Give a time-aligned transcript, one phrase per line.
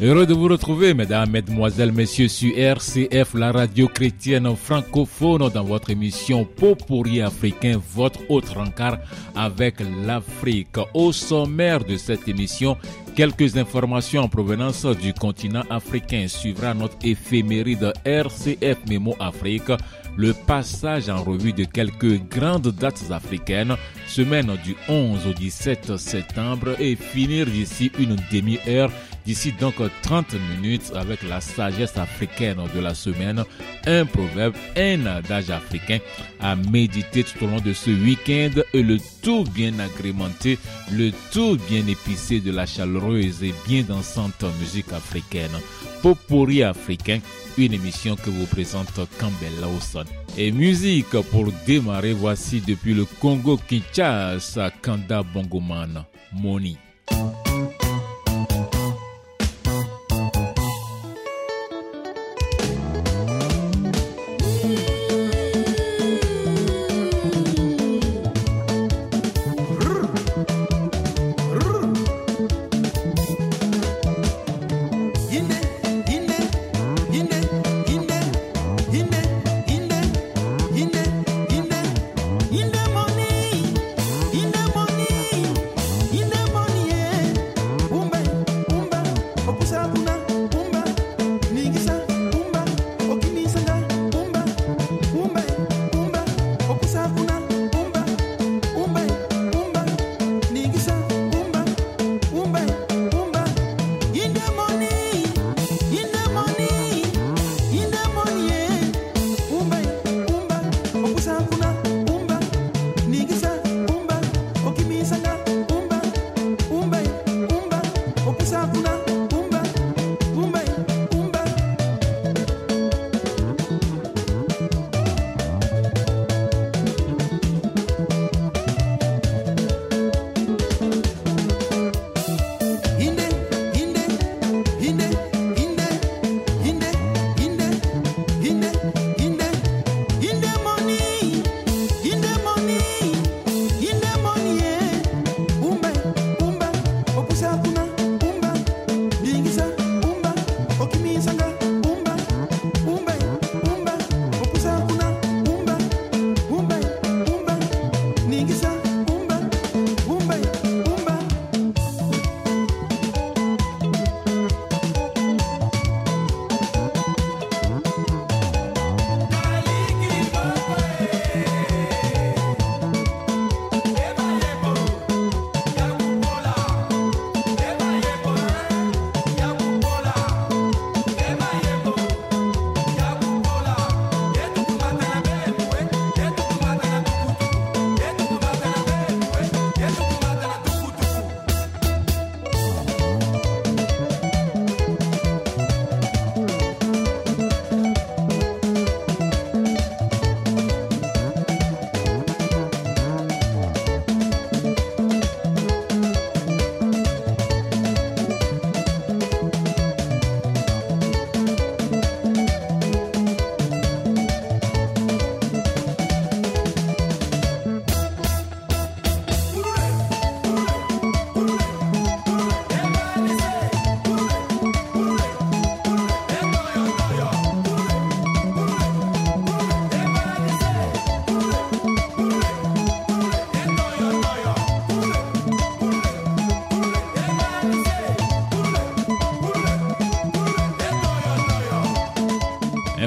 [0.00, 5.90] Heureux de vous retrouver, mesdames, mesdemoiselles, messieurs, sur RCF, la radio chrétienne francophone, dans votre
[5.90, 8.98] émission Pourri africain, votre autre encart
[9.34, 10.76] avec l'Afrique.
[10.94, 12.76] Au sommaire de cette émission,
[13.16, 16.28] quelques informations en provenance du continent africain.
[16.28, 19.72] Suivra notre éphéméride RCF Mémo Afrique
[20.18, 23.76] le passage en revue de quelques grandes dates africaines,
[24.08, 28.90] semaine du 11 au 17 septembre et finir d'ici une demi-heure
[29.28, 33.44] D'ici donc 30 minutes avec la sagesse africaine de la semaine,
[33.86, 35.98] un proverbe, un adage africain
[36.40, 40.58] à méditer tout au long de ce week-end et le tout bien agrémenté,
[40.90, 45.60] le tout bien épicé de la chaleureuse et bien dansante musique africaine.
[46.00, 47.18] Popori africain,
[47.58, 50.06] une émission que vous présente Campbell Lawson.
[50.36, 56.78] Et musique pour démarrer, voici depuis le Congo Kinshasa, Kanda Bongoman, Moni.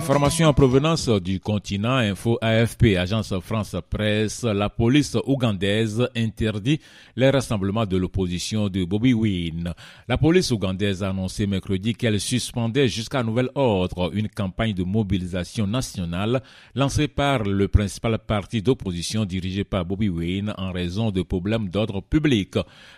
[0.02, 6.80] Information en provenance du continent, Info AFP, Agence France Presse, la police ougandaise interdit
[7.16, 9.76] les rassemblements de l'opposition de Bobby Wine.
[10.08, 15.68] La police ougandaise a annoncé mercredi qu'elle suspendait jusqu'à nouvel ordre une campagne de mobilisation
[15.68, 16.42] nationale
[16.74, 22.02] lancée par le principal parti d'opposition dirigé par Bobby Wine en raison de problèmes d'ordre
[22.02, 22.56] public.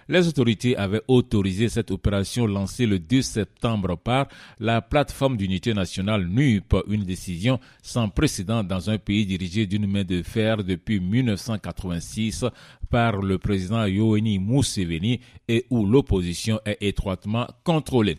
[0.07, 4.29] Les autorités avaient autorisé cette opération lancée le 2 septembre par
[4.61, 10.03] la plateforme d'unité nationale NUP une décision sans précédent dans un pays dirigé d'une main
[10.03, 12.45] de fer depuis 1986
[12.89, 18.17] par le président Yoweri Museveni et où l'opposition est étroitement contrôlée.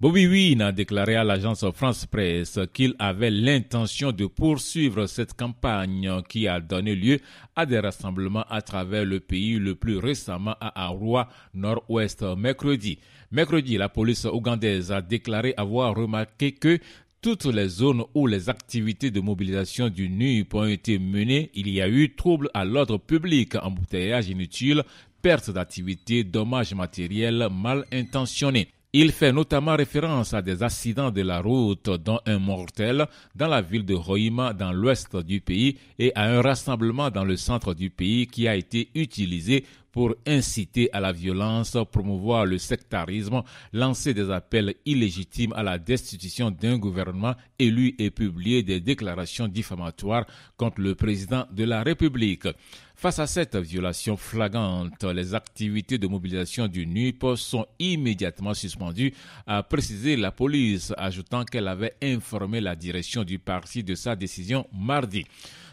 [0.00, 6.10] Bobby Wine a déclaré à l'agence France Presse qu'il avait l'intention de poursuivre cette campagne
[6.28, 7.20] qui a donné lieu
[7.54, 12.98] à des rassemblements à travers le pays, le plus récemment à Arua, nord-ouest, mercredi.
[13.30, 16.78] Mercredi, la police ougandaise a déclaré avoir remarqué que
[17.24, 21.80] toutes les zones où les activités de mobilisation du NUP ont été menées, il y
[21.80, 24.82] a eu trouble à l'ordre public, embouteillage inutile,
[25.22, 28.68] perte d'activité, dommages matériels mal intentionnés.
[28.96, 33.60] Il fait notamment référence à des accidents de la route, dont un mortel dans la
[33.60, 37.90] ville de Roima dans l'ouest du pays et à un rassemblement dans le centre du
[37.90, 43.42] pays qui a été utilisé pour inciter à la violence, promouvoir le sectarisme,
[43.72, 50.24] lancer des appels illégitimes à la destitution d'un gouvernement élu et publier des déclarations diffamatoires
[50.56, 52.46] contre le président de la République.
[52.96, 59.12] Face à cette violation flagrante, les activités de mobilisation du NUP sont immédiatement suspendues,
[59.46, 64.66] a précisé la police, ajoutant qu'elle avait informé la direction du parti de sa décision
[64.72, 65.26] mardi.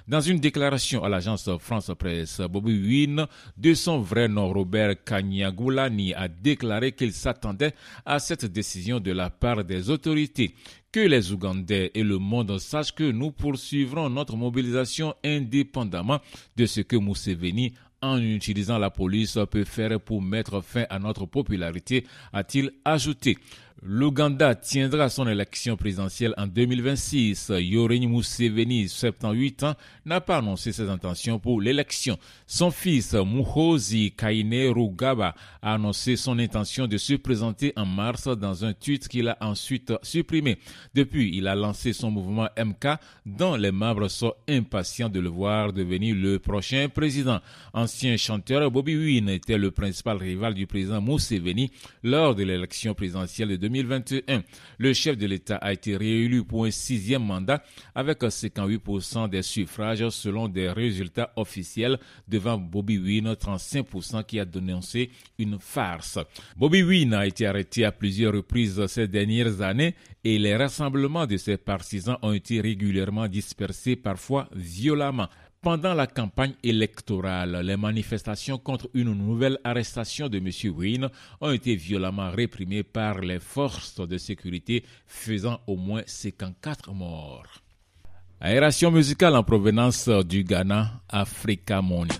[0.08, 6.14] Dans une déclaration à l'agence France Presse, Bobby Wynne, de son vrai nom Robert Kanyagoulani,
[6.16, 10.56] a déclaré qu'il s'attendait à cette décision de la part des autorités.
[10.92, 16.20] Que les Ougandais et le monde sachent que nous poursuivrons notre mobilisation indépendamment
[16.58, 21.26] de ce que Museveni en utilisant la police peut faire pour mettre fin à notre
[21.26, 23.38] popularité, a-t-il ajouté.
[23.84, 27.52] L'Ouganda tiendra son élection présidentielle en 2026.
[27.58, 29.74] Yorini Museveni, 78 ans,
[30.06, 32.20] n'a pas annoncé ses intentions pour l'élection.
[32.46, 35.34] Son fils, Muhozi Kainerugaba,
[35.64, 39.92] a annoncé son intention de se présenter en mars dans un tweet qu'il a ensuite
[40.04, 40.60] supprimé.
[40.94, 45.74] Depuis, il a lancé son mouvement MK, dont les membres sont impatients de le voir
[45.74, 47.40] devenir le prochain président.
[47.74, 51.72] Ancien chanteur, Bobby Wine était le principal rival du président Museveni
[52.04, 54.44] lors de l'élection présidentielle de 2021.
[54.78, 57.64] Le chef de l'État a été réélu pour un sixième mandat
[57.96, 61.98] avec 58% des suffrages selon des résultats officiels
[62.28, 65.10] devant Bobby Wine, 35% qui a dénoncé
[65.40, 66.20] une farce.
[66.58, 71.38] Bobby Wine a été arrêté à plusieurs reprises ces dernières années et les rassemblements de
[71.38, 75.28] ses partisans ont été régulièrement dispersés, parfois violemment.
[75.62, 80.50] Pendant la campagne électorale, les manifestations contre une nouvelle arrestation de M.
[80.76, 81.10] Wynne
[81.40, 87.62] ont été violemment réprimées par les forces de sécurité, faisant au moins 54 morts.
[88.40, 92.16] Aération musicale en provenance du Ghana, Africa Money.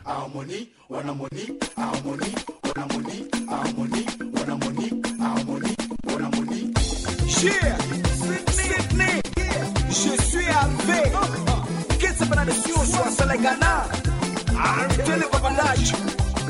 [9.90, 11.61] Je suis arrivé.
[12.22, 13.86] Qu'est-ce que nation soit c'est le Ghana.
[14.64, 15.94] Arrêtez le babandage.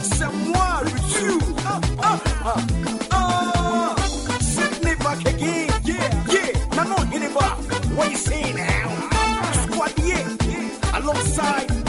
[0.02, 1.46] C'est moi le tu.
[1.66, 2.56] Ah, ah, ah,
[3.12, 3.96] ah.
[4.42, 5.68] Sydney back again.
[5.86, 6.76] Yeah, yeah.
[6.76, 7.58] Now no hit it back.
[7.96, 8.90] What you say now?
[9.64, 10.98] Squad yeah.
[10.98, 11.81] Alongside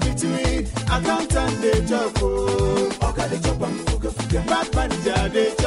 [0.00, 2.88] between accountant dey chop oh.
[3.00, 4.40] Oga dey chop am fuga fuga.
[4.46, 5.63] Bad manager dey chop.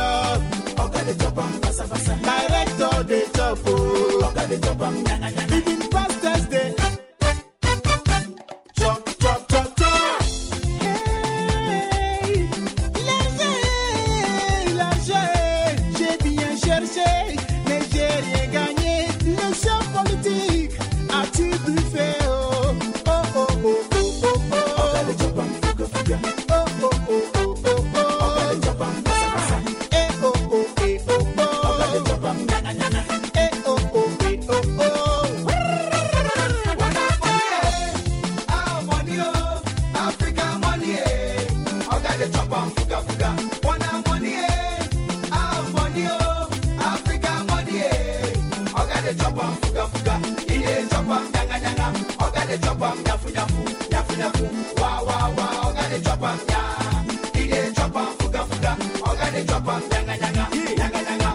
[52.87, 54.49] chopam, nyafu nyafu, nyafu nyafu,
[54.81, 57.41] wa wa wa, oga de chopam, ya.
[57.41, 61.29] Ide chopam, fuga fuga, oga de chopam, nyanga nyanga, nyanga nyanga.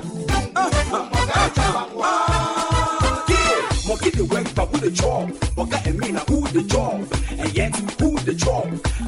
[0.54, 0.80] Oga
[1.44, 2.10] de chopam, wa.
[3.88, 5.28] Monkey the web, but who the chop?
[5.56, 7.00] Oga emina, who the chop?
[7.38, 8.66] And yet, who the chop?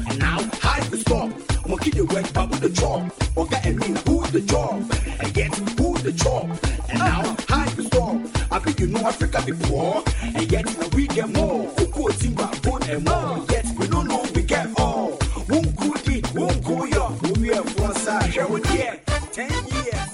[0.09, 1.29] And now, how do we stop?
[1.67, 3.01] Monkey the web, but who the chop?
[3.35, 4.81] Oga emina, who the chop?
[5.19, 6.45] And yet, who the chop?
[6.89, 8.17] And now, how do we stop?
[8.51, 10.65] I think you know Africa before, and yet.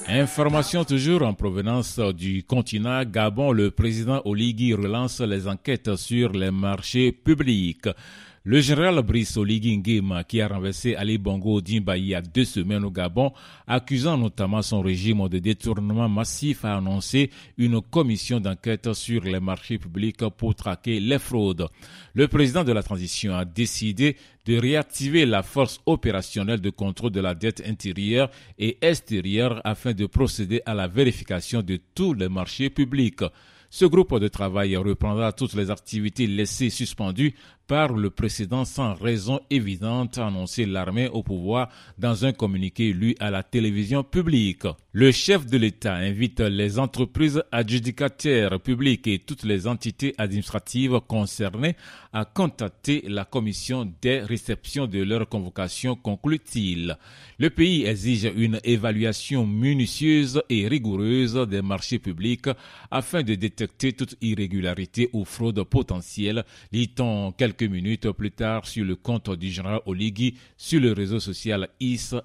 [0.08, 6.52] Information toujours en provenance du continent Gabon, le président Oligui relance les enquêtes sur les
[6.52, 7.88] marchés publics.
[8.44, 12.84] Le général Brice Oligui Nguema, qui a renversé Ali Bongo Dimba il y deux semaines
[12.84, 13.32] au Gabon,
[13.68, 17.30] accusant notamment son régime de détournement massif, a annoncé
[17.60, 21.68] une commission d'enquête sur les marchés publics pour traquer les fraudes.
[22.16, 24.18] Le président de la transition a décidé
[24.48, 30.08] de réactiver la force opérationnelle de contrôle de la dette intérieure et extérieure afin de
[30.08, 33.22] procéder à la vérification de tous les marchés publics.
[33.74, 37.34] Ce groupe de travail reprendra toutes les activités laissées suspendues
[37.72, 43.32] le précédent sans raison évidente, a annoncé l'armée au pouvoir dans un communiqué lu à
[43.32, 44.66] la télévision publique.
[44.92, 51.78] Le chef de l'État invite les entreprises adjudicataires publiques et toutes les entités administratives concernées
[52.12, 56.98] à contacter la commission des réceptions de leur convocation, conclut-il.
[57.40, 62.50] Le pays exige une évaluation minutieuse et rigoureuse des marchés publics
[62.92, 68.96] afin de détecter toute irrégularité ou fraude potentielle, lit-on quelques minutes plus tard sur le
[68.96, 72.16] compte du général Oligui sur le réseau social IS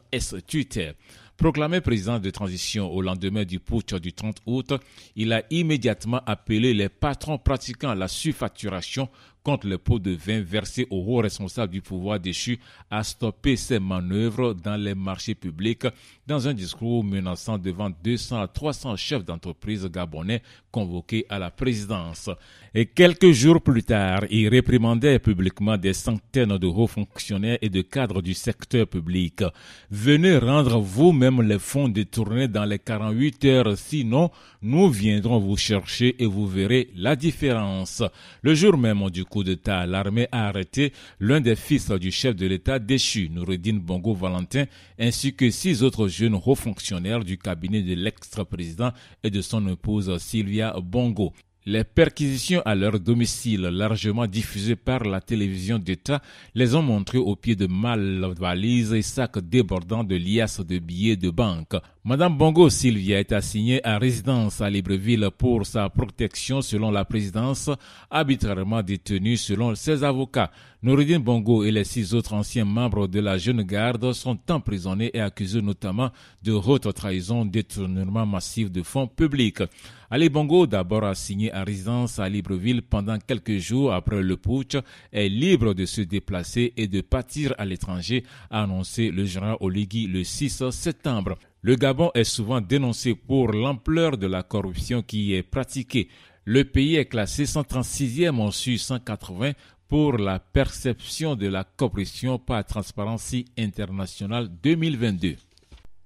[0.47, 0.93] Twitter.
[1.37, 4.73] Proclamé président de transition au lendemain du putsch du 30 août,
[5.17, 9.11] il a immédiatement appelé les patrons pratiquant la surfacturation
[9.47, 12.59] contre le pot de vin versé aux hauts responsables du pouvoir déchu
[12.91, 15.87] à stopper ces manœuvres dans les marchés publics
[16.27, 22.29] dans un discours menaçant devant 200 à 300 chefs d'entreprise gabonais convoqués à la présidence.
[22.75, 27.83] Et quelques jours plus tard, il réprimandait publiquement des centaines de hauts fonctionnaires et de
[27.83, 29.45] cadres du secteur public.
[29.93, 36.21] Venez rendre vous-même les fonds détournés dans les 48 heures, sinon nous viendrons vous chercher
[36.21, 38.03] et vous verrez la différence.
[38.43, 42.47] Le jour même du coup d'État, l'armée a arrêté l'un des fils du chef de
[42.47, 44.65] l'État déchu, Noureddin Bongo Valentin,
[44.99, 50.17] ainsi que six autres jeunes hauts fonctionnaires du cabinet de l'ex-président et de son épouse
[50.19, 51.33] Sylvia Bongo.
[51.69, 56.23] Les perquisitions à leur domicile, largement diffusées par la télévision d'État,
[56.55, 61.17] les ont montrés au pied de mal valises et sacs débordant de liasses de billets
[61.17, 61.75] de banque.
[62.09, 67.69] Madame Bongo Sylvia est assignée à résidence à Libreville pour sa protection selon la présidence,
[68.13, 70.53] arbitrairement détenue selon ses avocats.
[70.85, 75.21] Noureddin Bongo et les six autres anciens membres de la jeune garde sont emprisonnés et
[75.21, 76.13] accusés notamment
[76.45, 79.65] de haute trahison, détournement massif de fonds publics.
[80.09, 84.77] Ali Bongo, d'abord assigné à résidence à Libreville pendant quelques jours après le putsch,
[85.13, 90.07] est libre de se déplacer et de partir à l'étranger, a annoncé le général Oligui
[90.07, 91.37] le 6 septembre.
[91.63, 96.09] Le Gabon est souvent dénoncé pour l'ampleur de la corruption qui est pratiquée.
[96.45, 99.53] Le pays est classé 136e en sur 180
[99.89, 105.37] pour la perception de la corruption par Transparency International 2022.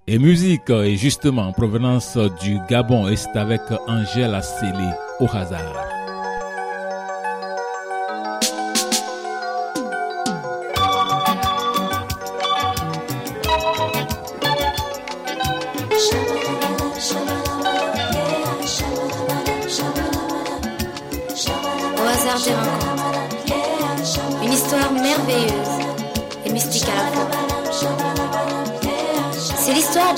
[0.07, 4.89] Et musique est justement en provenance du Gabon et c'est avec Angèle Célé
[5.21, 6.00] au hasard.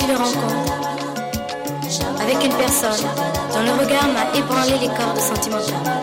[0.05, 0.73] D'une rencontre
[2.19, 3.05] avec une personne
[3.53, 6.01] dont le regard m'a ébranlé les cordes sentimentales.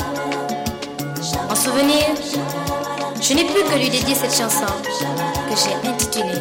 [1.50, 2.04] En souvenir,
[3.21, 6.40] je n'ai plus que lui dédier cette chanson que j'ai intitulée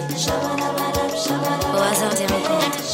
[1.74, 2.89] Au hasard des rencontres.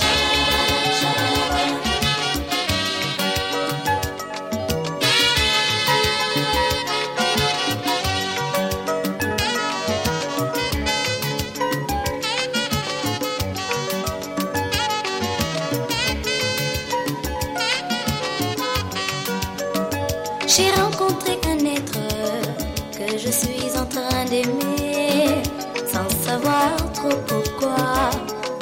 [20.57, 21.99] J'ai rencontré un être
[22.97, 25.43] que je suis en train d'aimer,
[25.85, 28.09] sans savoir trop pourquoi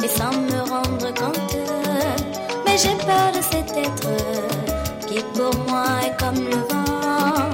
[0.04, 1.56] et sans me rendre compte.
[2.66, 4.10] Mais j'ai peur de cet être
[5.06, 7.52] qui pour moi est comme le vent.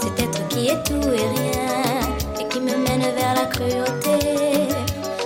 [0.00, 4.68] Cet être qui est tout et rien et qui me mène vers la cruauté.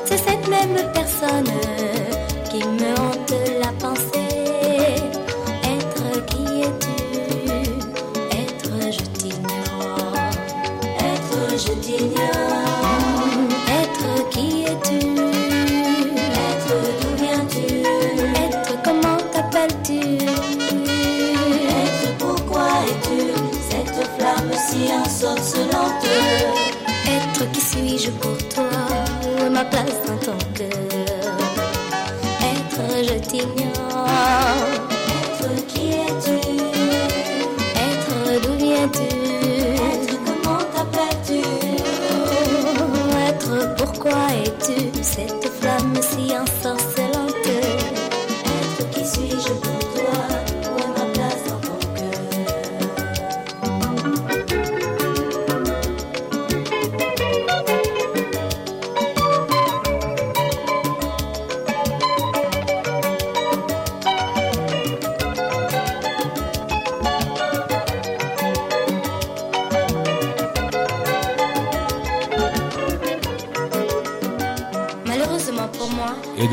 [0.06, 1.52] C'est cette même personne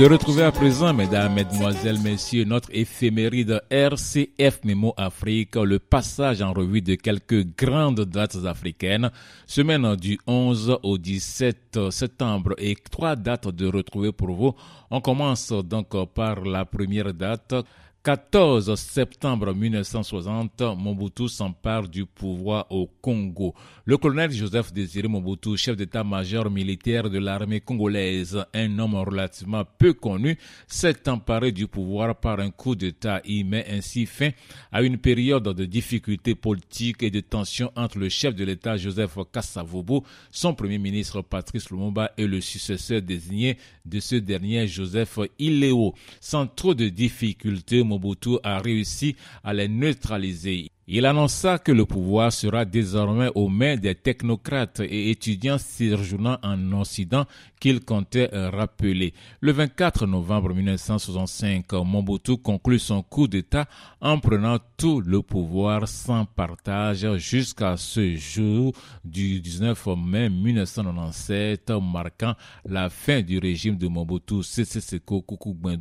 [0.03, 6.51] de retrouver à présent, mesdames, mesdemoiselles, messieurs, notre éphéméride RCF Mémo Afrique, le passage en
[6.51, 9.12] revue de quelques grandes dates africaines,
[9.48, 14.53] semaine du 11 au 17 septembre et trois dates de retrouver pour vous.
[14.91, 17.55] On commence donc par la première date.
[18.03, 23.53] 14 septembre 1960, Mobutu s'empare du pouvoir au Congo.
[23.85, 29.94] Le colonel Joseph Désiré Mobutu, chef d'état-major militaire de l'armée congolaise, un homme relativement peu
[29.94, 30.37] connu,
[30.68, 33.22] s'est emparé du pouvoir par un coup d'État.
[33.24, 34.31] Il met ainsi fin
[34.74, 39.18] à une période de difficultés politiques et de tensions entre le chef de l'État Joseph
[39.31, 45.94] Kassavobo, son premier ministre Patrice Lumumba et le successeur désigné de ce dernier Joseph Ileo.
[46.20, 50.72] Sans trop de difficultés, Mobutu a réussi à les neutraliser.
[50.85, 56.74] Il annonça que le pouvoir sera désormais aux mains des technocrates et étudiants séjournant en
[56.74, 57.25] Occident
[57.57, 59.13] qu'il comptait rappeler.
[59.39, 63.65] Le 24 novembre 1965, Mobutu conclut son coup d'État
[64.01, 68.74] en prenant tout le pouvoir sans partage jusqu'à ce jour
[69.05, 75.24] du 19 mai 1997, marquant la fin du régime de Mobutu Sese Seko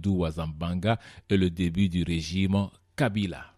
[0.07, 0.97] Wazambanga
[1.29, 3.52] et le début du régime Kabila.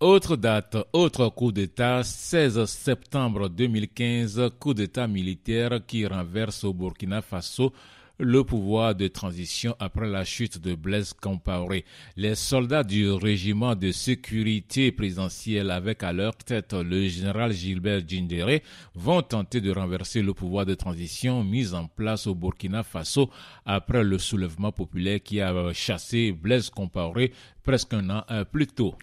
[0.00, 7.20] Autre date, autre coup d'État, 16 septembre 2015, coup d'État militaire qui renverse au Burkina
[7.20, 7.72] Faso
[8.20, 11.84] le pouvoir de transition après la chute de Blaise Compaoré.
[12.16, 18.62] Les soldats du régiment de sécurité présidentielle avec à leur tête le général Gilbert Djindéré
[18.94, 23.30] vont tenter de renverser le pouvoir de transition mis en place au Burkina Faso
[23.66, 27.32] après le soulèvement populaire qui a chassé Blaise Compaoré
[27.64, 28.94] presque un an plus tôt.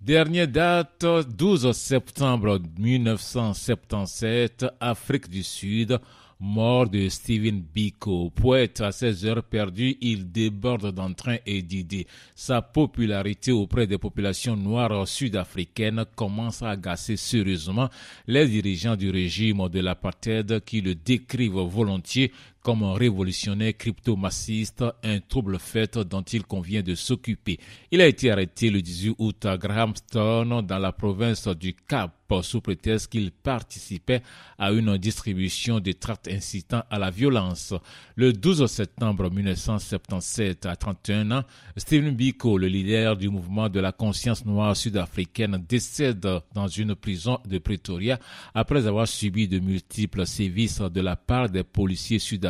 [0.00, 1.04] Dernière date,
[1.36, 5.98] 12 septembre 1977, Afrique du Sud,
[6.38, 8.30] mort de Stephen Biko.
[8.30, 12.06] Poète à ses heures perdues, il déborde d'entrain et d'idées.
[12.36, 17.88] Sa popularité auprès des populations noires sud-africaines commence à agacer sérieusement
[18.28, 22.30] les dirigeants du régime de l'apartheid qui le décrivent volontiers
[22.62, 27.58] comme un révolutionnaire crypto-massiste, un trouble fait dont il convient de s'occuper.
[27.90, 32.60] Il a été arrêté le 18 août à Grahamstown dans la province du Cap sous
[32.60, 34.22] prétexte qu'il participait
[34.58, 37.74] à une distribution de tracts incitant à la violence.
[38.16, 41.42] Le 12 septembre 1977, à 31 ans,
[41.76, 47.38] Stephen Biko, le leader du mouvement de la conscience noire sud-africaine, décède dans une prison
[47.48, 48.18] de Pretoria
[48.54, 52.47] après avoir subi de multiples sévices de la part des policiers sud-africains.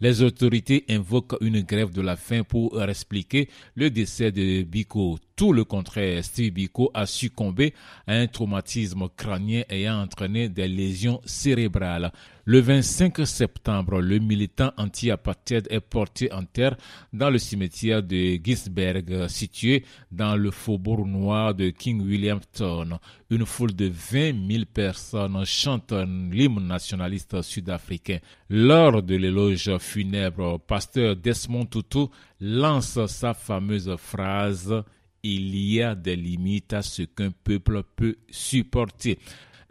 [0.00, 5.18] Les autorités invoquent une grève de la faim pour expliquer le décès de Biko.
[5.40, 7.72] Tout le contraire, Steve Biko a succombé
[8.06, 12.12] à un traumatisme crânien ayant entraîné des lésions cérébrales.
[12.44, 16.76] Le 25 septembre, le militant anti-apartheid est porté en terre
[17.14, 22.98] dans le cimetière de Gisberg, situé dans le faubourg noir de King Williamstown.
[23.30, 28.18] Une foule de 20 000 personnes chantent l'hymne nationaliste sud-africain.
[28.50, 32.08] Lors de l'éloge funèbre, pasteur Desmond Tutu
[32.40, 34.84] lance sa fameuse phrase
[35.22, 39.18] il y a des limites à ce qu'un peuple peut supporter.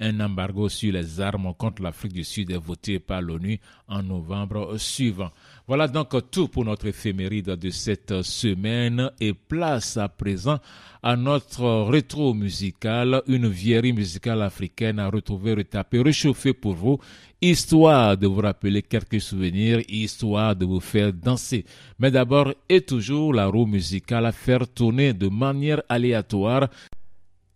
[0.02, 3.60] Un embargo sur les armes contre l'Afrique du Sud est voté par l'ONU
[3.90, 5.32] en novembre suivant.
[5.68, 10.60] Voilà donc tout pour notre éphéméride de cette semaine et place à présent
[11.04, 17.00] à notre rétro musical, une vieillerie musicale africaine à retrouver, retapée, réchauffée pour vous,
[17.41, 21.65] histoire de vous rappeler quelques souvenirs, histoire de vous faire danser.
[21.99, 26.69] Mais d'abord et toujours la roue musicale à faire tourner de manière aléatoire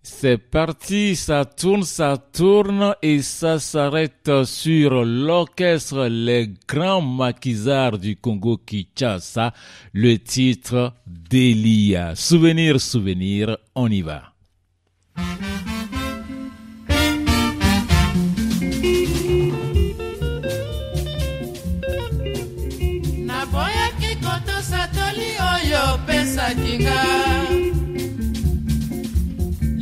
[0.05, 8.17] c'est parti, ça tourne, ça tourne et ça s'arrête sur l'orchestre Les Grands Maquisards du
[8.17, 9.53] Congo Kinshasa,
[9.93, 12.15] le titre Delia.
[12.15, 14.33] Souvenir, souvenir, on y va.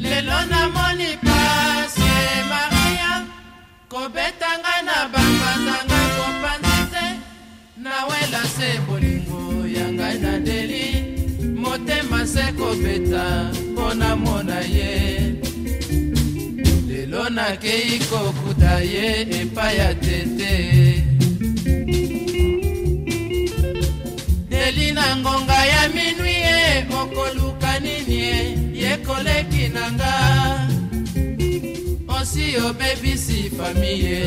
[0.03, 2.11] Lelo namoni pasi
[2.49, 3.13] maria
[3.87, 7.05] kobetanga na bambazanga kopanzi te.
[7.83, 10.87] Nawela se bolingo ya ngai na deli
[11.55, 14.91] motema se kobeta mpo namona ye.
[16.87, 21.10] Lelo nakei kokuta ye epai ya tete
[24.71, 28.37] deli na ngonga ya minwi ye okoluka nini ye
[28.73, 30.13] ye koleki na nga.
[32.07, 34.21] Osi obebisi fami ye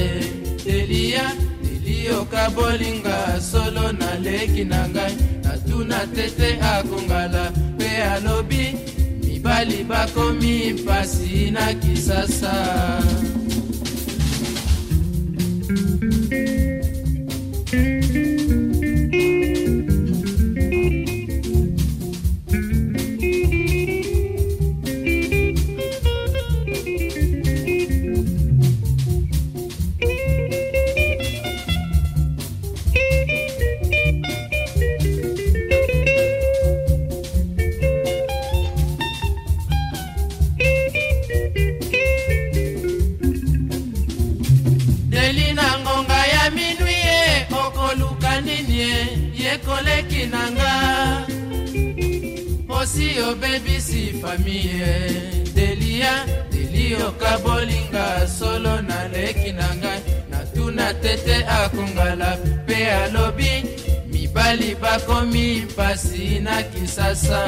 [0.65, 5.15] delia delioka bolinga solo naleki na ngai.
[5.45, 8.77] Natuna tete akongala mpe alobi
[9.25, 12.55] mibali bakomi mpasi na kisasa
[53.31, 54.93] obebisi famiye
[55.55, 60.01] delia delioka bolinga solo naleki na ngai.
[60.31, 63.53] Natuna tete akongala mpe alobi
[64.13, 67.43] mibali bakomi mpasi na kisasa.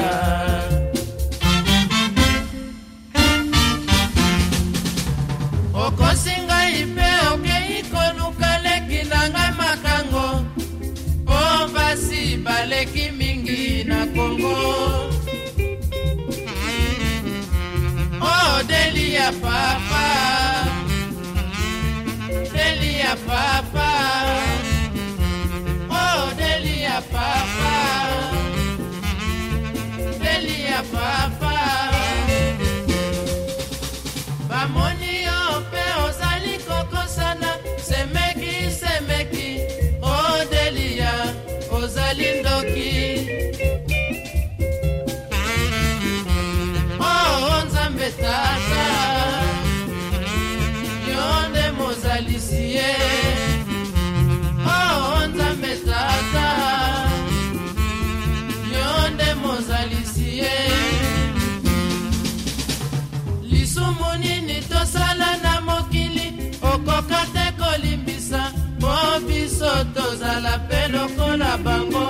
[5.85, 10.27] Okosi ngai mpe okei koluka leki na ngai makango.
[11.23, 11.39] Mpo
[11.73, 14.55] basi baleki mingi na kongo
[18.67, 20.07] Delia papa.
[22.53, 23.91] Delia papa.
[25.89, 28.16] Oh Delia papa
[69.57, 72.05] biso tozala mpe lokola bango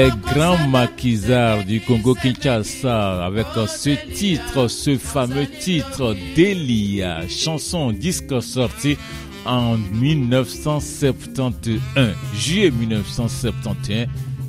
[0.00, 8.40] les grands maquisards du Congo Kinshasa avec ce titre, ce fameux titre Delia, chanson disque
[8.40, 8.96] sorti
[9.44, 11.52] en 1971,
[12.34, 14.06] juillet 1971,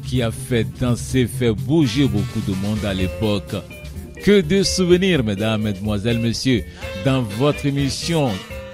[0.07, 3.53] qui a fait danser, fait bouger beaucoup de monde à l'époque.
[4.23, 6.63] Que de souvenirs, mesdames, mesdemoiselles, messieurs,
[7.03, 8.31] dans votre émission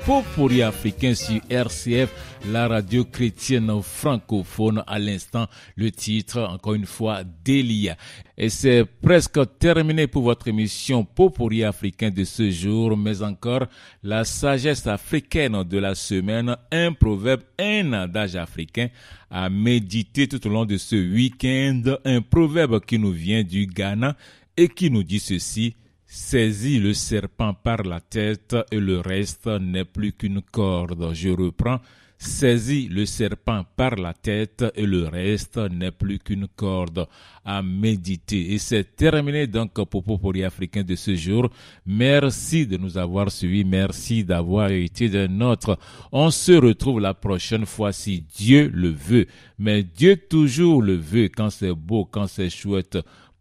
[0.07, 2.09] Popori africain sur RCF,
[2.49, 4.81] la radio chrétienne francophone.
[4.87, 7.97] À l'instant, le titre, encore une fois, Delia.
[8.37, 13.65] Et c'est presque terminé pour votre émission Popori africain de ce jour, mais encore
[14.01, 18.87] la sagesse africaine de la semaine, un proverbe, un adage africain
[19.29, 24.15] à méditer tout au long de ce week-end, un proverbe qui nous vient du Ghana
[24.55, 25.75] et qui nous dit ceci,
[26.09, 31.13] Saisis le serpent par la tête et le reste n'est plus qu'une corde.
[31.13, 31.81] Je reprends.
[32.17, 37.07] Saisis le serpent par la tête et le reste n'est plus qu'une corde
[37.43, 38.53] à méditer.
[38.53, 41.49] Et c'est terminé donc pour Popori africain de ce jour.
[41.85, 43.65] Merci de nous avoir suivis.
[43.65, 45.77] Merci d'avoir été de notre.
[46.13, 49.27] On se retrouve la prochaine fois si Dieu le veut.
[49.59, 52.97] Mais Dieu toujours le veut quand c'est beau, quand c'est chouette.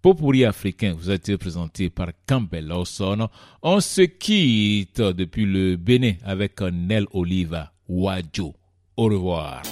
[0.07, 3.29] Popuri africain vous été présenté par Campbell Lawson.
[3.61, 8.55] On se quitte depuis le Bénin avec Nel Oliva Wadjo.
[8.97, 9.63] Au revoir.